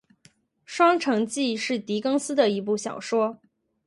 [0.65, 3.39] 《双城记》是狄更斯的一部小说。